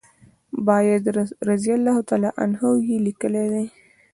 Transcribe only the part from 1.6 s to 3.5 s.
الله عنهما یې لیکلي